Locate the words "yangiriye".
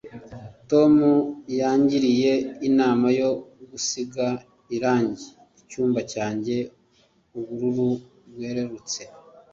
1.59-2.31